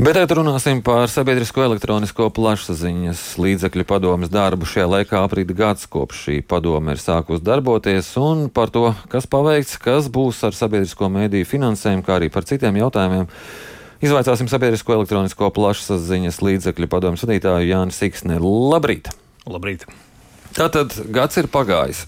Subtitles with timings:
[0.00, 4.64] Bet tagad runāsim par sabiedrisko elektronisko plašsaziņas līdzekļu padomas darbu.
[4.64, 9.76] Šajā laikā aprīta gads kopš šī padome ir sākusi darboties un par to, kas paveikts,
[9.76, 13.28] kas būs ar sabiedrisko mēdīju finansējumu, kā arī par citiem jautājumiem.
[14.00, 18.40] Izvaicāsim sabiedrisko elektronisko plašsaziņas līdzekļu padomas vadītāju Jāni Siksni.
[18.40, 19.12] Labrīt!
[19.44, 19.84] Labrīt!
[20.56, 22.06] Tātad gads ir pagājis.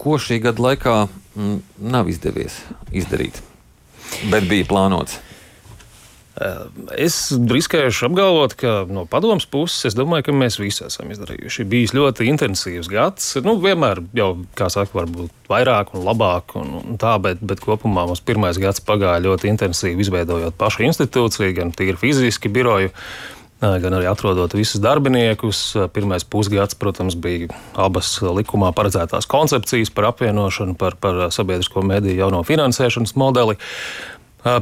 [0.00, 1.62] Ko šī gada laikā m, mm,
[1.92, 2.62] nav izdevies
[2.96, 3.44] izdarīt,
[4.32, 5.20] bet bija plānots?
[6.36, 6.56] Eh,
[7.06, 11.64] es riskējuši apgalvot, ka no padomus puses es domāju, ka mēs visi esam izdarījuši.
[11.70, 13.30] Bijis ļoti intensīvs gads.
[13.46, 18.04] Nu, vienmēr jau, kā saka, varbūt vairāk un labāk, un, un tā, bet, bet kopumā
[18.10, 22.92] mums pirmais gads pagāja ļoti intensīvi, izveidojot pašu institūciju, gan tīri fiziski biroju.
[23.56, 25.62] Eh, gan arī atrodot visus darbiniekus.
[25.96, 27.48] Pirmais pusgads, protams, bija
[27.80, 33.56] abas likumā paredzētās koncepcijas par apvienošanu, par, par sabiedrisko mediju jauno finansēšanas modeli.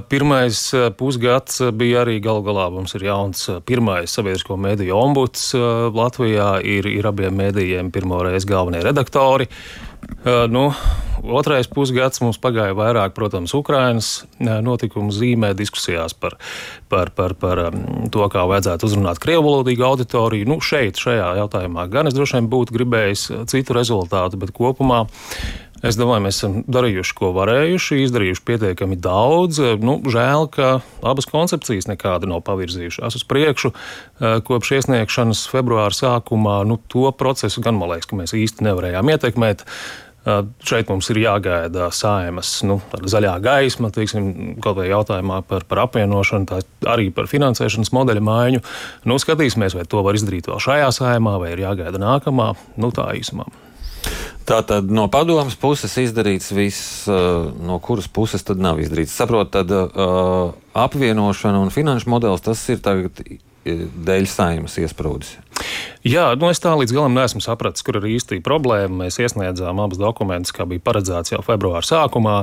[0.08, 0.58] Pirmais
[0.96, 5.50] pusgads bija arī galu galā mums ir jauns pirmais sabiedrisko mediju ombuds
[5.92, 6.54] Latvijā.
[6.64, 9.50] Ir, ir abiem medijiem pirmo reizi galvenie redaktori.
[10.24, 10.62] Nu,
[11.36, 14.08] otrais pusgads mums pagāja vairāk, protams, Ukraiņas
[14.64, 16.38] notikumu zīmē, diskusijās par,
[16.88, 17.62] par, par, par
[18.12, 20.48] to, kā vajadzētu uzrunāt krievu valodīgu auditoriju.
[20.48, 25.04] Nu, šeit, šajā jautājumā, gan es droši vien būtu gribējis citu rezultātu, bet kopumā
[25.84, 29.58] Es domāju, mēs esam darījuši, ko varējuši, izdarījuši pietiekami daudz.
[29.84, 33.74] Nu, žēl, ka abas koncepcijas nekāda nav pavirzījušās uz priekšu.
[33.74, 39.12] Eh, kopš iesniegšanas februāra sākumā nu, to procesu gan man liekas, ka mēs īsti nevarējām
[39.12, 39.66] ietekmēt.
[40.24, 45.82] Eh, šeit mums ir jāgaida saimas nu, zaļā gaisma, teiksim, kaut vai jautājumā par, par
[45.84, 46.62] apvienošanu, tā
[46.94, 48.64] arī par finansēšanas modeļa maiņu.
[49.04, 52.54] Nu, skatīsimies, vai to var izdarīt vēl šajā saimā, vai ir jāgaida nākamā.
[52.80, 53.50] Nu, tā īsumā.
[54.44, 59.14] Tātad no padomas puses izdarīts viss, uh, no kuras puses tad nav izdarīts.
[59.16, 63.24] Saprotu, tad uh, apvienošana un finanšu modelis tas ir tagad
[63.64, 65.38] dēļ saimnes iesprūdis.
[66.04, 69.04] Jā, nu es tā līdz galam neesmu sapratis, kur ir īsti problēma.
[69.04, 72.42] Mēs iesniedzām abus dokumentus, kā bija paredzēts jau februāra sākumā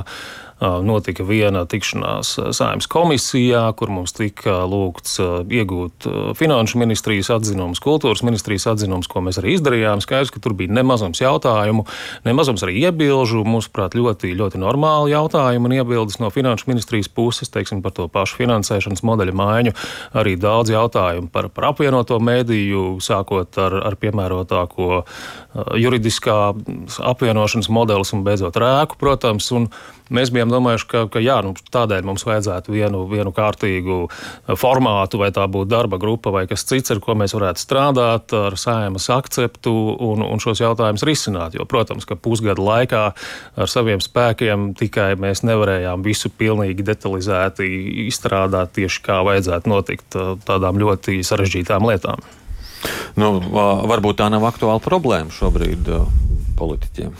[0.62, 5.18] notika viena tikšanās saimnes komisijā, kur mums tika lūgts
[5.50, 6.06] iegūt
[6.38, 10.02] finanšu ministrijas atzinumus, kultūras ministrijas atzinumus, ko mēs arī izdarījām.
[10.04, 11.86] Skaidrs, ka tur bija nemazums jautājumu,
[12.28, 13.42] nemazums arī iebilžu.
[13.48, 18.38] Mūsuprāt, ļoti, ļoti normāli jautājumi un iebildes no finanšu ministrijas puses, teiksim, par to pašu
[18.42, 19.74] finansēšanas modeļa maiņu.
[20.18, 25.02] Arī daudz jautājumu par, par apvienoto mēdīju, sākot ar, ar piemērotāko
[25.80, 26.38] juridiskā
[27.12, 29.50] apvienošanas modelis un beidzot rēku, protams.
[29.56, 29.68] Un,
[30.12, 33.98] Mēs bijām domājuši, ka, ka jā, nu, tādēļ mums vajadzētu vienu, vienu kārtīgu
[34.58, 38.58] formātu, vai tā būtu darba grupa vai kas cits, ar ko mēs varētu strādāt, ar
[38.60, 41.56] sēmas akceptu un, un šos jautājumus risināt.
[41.58, 47.68] Jo, protams, ka pusgada laikā ar saviem spēkiem tikai mēs nevarējām visu pilnīgi detalizēti
[48.08, 52.22] izstrādāt tieši kā vajadzētu notikt tādām ļoti sarežģītām lietām.
[53.20, 53.36] Nu,
[53.88, 55.90] varbūt tā nav aktuāla problēma šobrīd
[56.58, 57.12] politiķiem.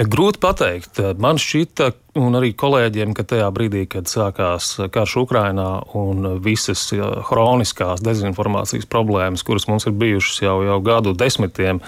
[0.00, 0.96] Grūti pateikt.
[1.20, 5.66] Man šķita, un arī kolēģiem, ka tajā brīdī, kad sākās karš Ukrainā
[5.98, 6.86] un visas
[7.28, 11.82] hroniskās dezinformācijas problēmas, kuras mums ir bijušas jau, jau gadu desmitiem,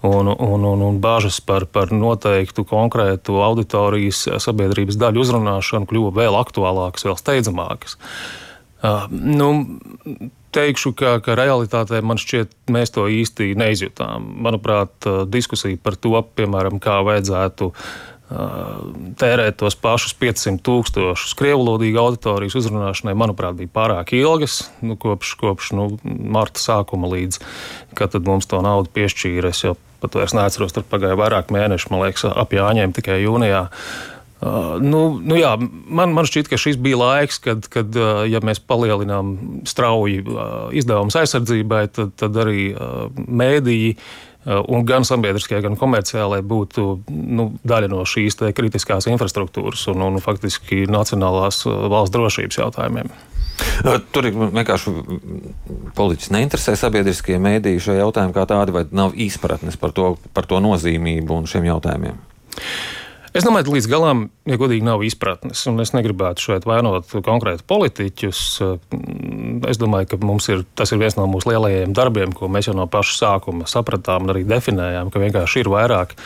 [0.00, 6.40] un, un, un, un bažas par, par noteiktu konkrētu auditorijas sabiedrības daļu uzrunāšanu kļuva vēl
[6.40, 8.00] aktuālākas, vēl steidzamākas.
[8.80, 9.50] Uh, nu,
[10.54, 14.26] teikšu, ka, ka realitātē man šķiet, mēs to īsti neizjutām.
[14.46, 17.70] Manuprāt, diskusija par to, piemēram, kā vajadzētu
[19.18, 24.68] tērēt tos pašus 500 tūkstošus krievulodīgu auditorijas uzrunāšanai, manuprāt, bija pārāk ilgas.
[24.86, 27.40] Nu, kopš kopš nu, marta sākuma līdz
[27.98, 29.50] kad mums to naudu piešķīra.
[29.50, 33.66] Es jau pat vairs neatceros, tur pagāja vairāk mēneši, man liekas, ap Jāņiem tikai jūnijā.
[33.66, 38.22] Uh, Uh, nu, nu jā, man, man šķiet, ka šis bija laiks, kad, kad uh,
[38.24, 39.34] ja mēs palielinām
[39.68, 42.70] strauji uh, izdevumus aizsardzībai, tad, tad arī
[43.16, 43.98] mēdīji
[44.72, 50.86] un gan sabiedriskie, gan komerciālai būtu nu, daļa no šīs kritiskās infrastruktūras un, un faktiski
[50.88, 53.12] nacionālās valsts drošības jautājumiem.
[54.14, 54.94] Tur ir vienkārši
[55.96, 60.62] politiski neinteresē sabiedriskie mēdīji šajā jautājumā kā tādi, vai nav izpratnes par to, par to
[60.64, 62.16] nozīmību un šiem jautājumiem.
[63.30, 65.62] Es domāju, ka līdz galam, ja godīgi, nav izpratnes.
[65.84, 68.40] Es negribētu šeit vainot konkrēti politiķus.
[69.68, 70.18] Es domāju, ka
[70.52, 74.24] ir, tas ir viens no mūsu lielajiem darbiem, ko mēs jau no paša sākuma sapratām
[74.24, 76.16] un arī definējām, ka vienkārši ir vairāk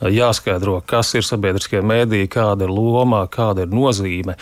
[0.00, 4.36] jāskaidro, kas ir sabiedriskie mēdīji, kāda ir loma, kāda ir nozīme.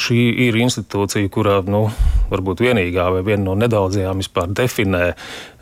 [0.00, 1.88] Šī ir institūcija, kura nu,
[2.30, 5.02] varbūt vienīgā vai viena no nedaudzajām vispār definē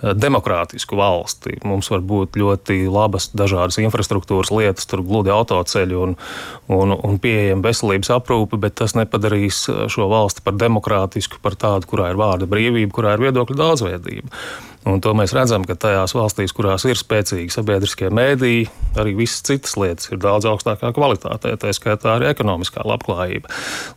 [0.02, 1.56] demokrātisku valsti.
[1.66, 6.14] Mums var būt ļoti labas dažādas infrastruktūras lietas, tur gludi autoceļi un,
[6.68, 12.10] un, un pieejama veselības aprūpe, bet tas nepadarīs šo valsti par demokrātisku, par tādu, kurā
[12.12, 14.42] ir vārda brīvība, kurā ir viedokļu daudzveidība.
[14.90, 18.66] Un to mēs redzam, ka tajās valstīs, kurās ir spēcīgi sabiedriskie mēdīji,
[18.98, 23.52] arī visas citas lietas ir daudz augstākā kvalitātē, tā skaitā arī ekonomiskā labklājība.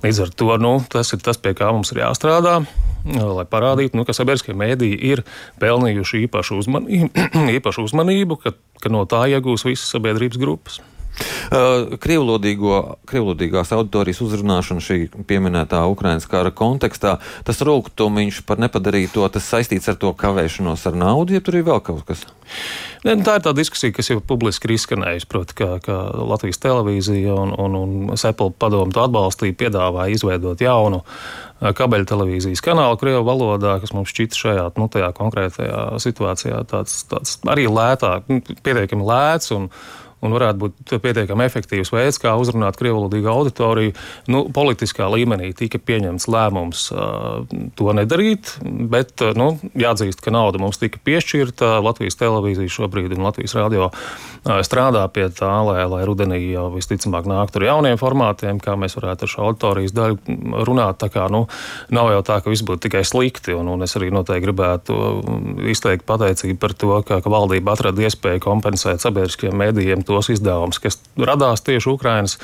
[0.06, 2.60] Līdz ar to nu, tas ir tas, pie kā mums ir jāstrādā
[3.06, 5.22] lai parādītu, nu, ka sabiedriskie mēdīji ir
[5.62, 7.28] pelnījuši īpašu uzmanību,
[7.60, 10.82] īpašu uzmanību ka, ka no tā iegūs visas sabiedrības grupas.
[11.46, 17.18] Uh, Krievlodīgās auditorijas uzrunāšana šī pieminētā Ukraiņas kara kontekstā,
[17.48, 21.82] tas rūkumiņš par nepadarīto, tas saistīts ar to kavēšanos ar naudu, ja tur ir vēl
[21.86, 22.26] kaut kas?
[23.06, 25.28] Ne, nu, tā ir tā diskusija, kas jau publiski ir izskanējusi.
[25.30, 31.04] Proti, ka, ka Latvijas televīzija un, un, un Sepela padomu to atbalstīja, piedāvāja izveidot jaunu
[31.04, 34.90] uh, kabeļu televīzijas kanālu Krievijas valodā, kas mums šķita šajā nu,
[35.20, 39.54] konkrētajā situācijā tāds, tāds arī lētāk, nu, pietiekami lēts.
[39.56, 39.70] Un,
[40.24, 43.96] un varētu būt pietiekami efektīvs veids, kā uzrunāt krievlodīgu auditoriju.
[44.32, 47.44] Nu, politiskā līmenī tika pieņemts lēmums uh,
[47.78, 51.76] to nedarīt, bet uh, nu, jāatzīst, ka nauda mums tika piešķirta.
[51.86, 57.30] Latvijas televīzija šobrīd un Latvijas radio uh, strādā pie tā, lai, lai rudenī jau visticamāk
[57.30, 61.00] nāktu ar jauniem formātiem, kā mēs varētu ar šo auditorijas daļu runāt.
[61.04, 61.46] Tā kā nu,
[61.94, 64.96] nav jau tā, ka viss būtu tikai slikti, un, un es arī noteikti gribētu
[65.72, 70.82] izteikt pateicību par to, ka, ka valdība atrada iespēju kompensēt sabiedriskiem mēdījiem to tos izdevumus,
[70.82, 72.40] kas radās tieši Ukraiņas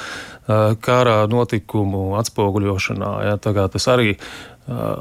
[0.83, 3.11] kara notikumu atspoguļošanā.
[3.29, 4.17] Ja, tas arī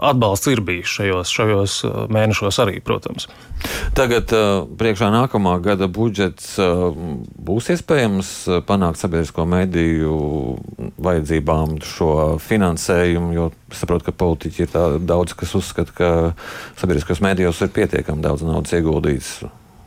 [0.00, 1.74] atbalsts ir bijis šajos, šajos
[2.10, 3.28] mēnešos, arī, protams.
[3.94, 4.32] Tagad
[4.80, 8.32] priekšā nākamā gada budžets būs iespējams
[8.68, 10.16] panākt sabiedrisko mediju
[10.96, 12.10] vajadzībām šo
[12.42, 16.10] finansējumu, jo saprotu, ka politiķi ir daudz, kas uzskata, ka
[16.80, 19.40] sabiedriskos medijos ir pietiekami daudz naudas ieguldīts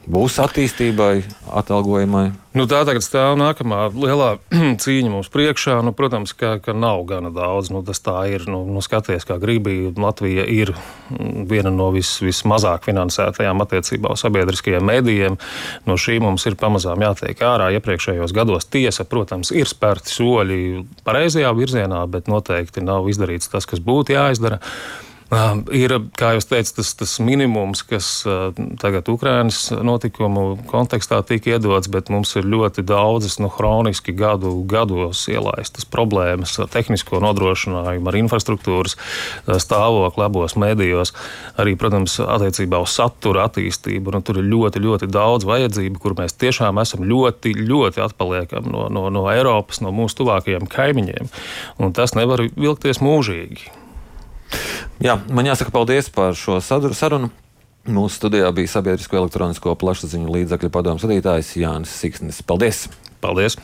[0.09, 1.23] būs attīstībai,
[1.59, 2.31] atalgojumai?
[2.53, 4.35] Nu, tā tagad stāv nākamā lielā
[4.83, 5.79] cīņa mums priekšā.
[5.85, 7.71] Nu, protams, ka, ka nav gana daudz.
[7.73, 8.45] Nu, tas tā ir.
[8.45, 9.89] Nu, nu, skaties, kā gribi.
[9.97, 15.39] Latvija ir mm, viena no vis, vismazāk finansētajām attiecībā uz sabiedriskajiem medijiem.
[15.89, 17.71] No šī mums ir pamazām jātiek ārā.
[17.79, 20.61] Iepriekšējos gados tiesa, protams, ir spērti soļi
[21.07, 24.61] pareizajā virzienā, bet noteikti nav izdarīts tas, kas būtu jāizdara.
[25.73, 28.07] Ir, kā jūs teicat, tas, tas minimums, kas
[28.81, 35.23] tagad Ukraiņas notikumu kontekstā tika iedots, bet mums ir ļoti daudzas nu, hroniski gadu gados
[35.31, 38.97] ielaistas problēmas ar tehnisko nodrošinājumu, ar infrastruktūras
[39.63, 41.13] stāvokli abos mēdījos,
[41.61, 44.13] arī, protams, attiecībā uz satura attīstību.
[44.13, 48.89] Nu, tur ir ļoti, ļoti daudz vajadzību, kur mēs tiešām esam ļoti, ļoti atpaliekam no,
[48.93, 51.31] no, no Eiropas, no mūsu tuvākajiem kaimiņiem.
[51.81, 53.82] Un tas nevar vilkties mūžīgi.
[55.01, 57.31] Jā, man jāsaka paldies par šo sarunu.
[57.83, 62.43] Mūsu studijā bija sabiedrisko elektronisko plašsaziņu līdzakļu padomus vadītājs Jānis Siksnis.
[62.47, 62.85] Paldies!
[63.23, 63.57] Paldies!